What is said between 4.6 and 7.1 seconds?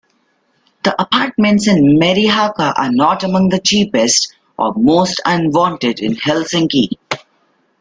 most unwanted in Helsinki.